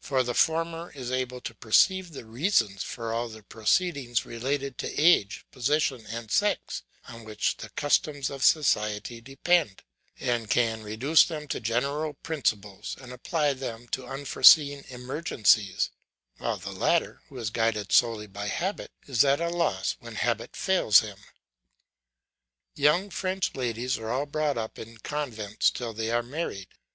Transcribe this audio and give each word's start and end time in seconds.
For 0.00 0.22
the 0.22 0.32
former 0.32 0.90
is 0.92 1.10
able 1.12 1.42
to 1.42 1.54
perceive 1.54 2.12
the 2.12 2.24
reasons 2.24 2.82
for 2.82 3.12
all 3.12 3.28
the 3.28 3.42
proceedings 3.42 4.24
relating 4.24 4.72
to 4.72 4.98
age, 4.98 5.44
position, 5.50 6.06
and 6.06 6.30
sex, 6.30 6.84
on 7.06 7.22
which 7.22 7.58
the 7.58 7.68
customs 7.68 8.30
of 8.30 8.42
society 8.42 9.20
depend, 9.20 9.82
and 10.18 10.48
can 10.48 10.82
reduce 10.82 11.24
them 11.26 11.46
to 11.48 11.60
general 11.60 12.14
principles, 12.14 12.96
and 12.98 13.12
apply 13.12 13.52
them 13.52 13.86
to 13.88 14.06
unforeseen 14.06 14.84
emergencies; 14.88 15.90
while 16.38 16.56
the 16.56 16.72
latter, 16.72 17.20
who 17.28 17.36
is 17.36 17.50
guided 17.50 17.92
solely 17.92 18.26
by 18.26 18.46
habit, 18.46 18.90
is 19.06 19.22
at 19.22 19.38
a 19.38 19.50
loss 19.50 19.98
when 20.00 20.14
habit 20.14 20.56
fails 20.56 21.00
him. 21.00 21.18
Young 22.74 23.10
French 23.10 23.54
ladies 23.54 23.98
are 23.98 24.08
all 24.08 24.24
brought 24.24 24.56
up 24.56 24.78
in 24.78 24.96
convents 24.96 25.70
till 25.70 25.92
they 25.92 26.10
are 26.10 26.22
married. 26.22 26.68